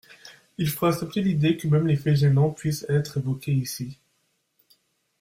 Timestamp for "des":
1.85-1.95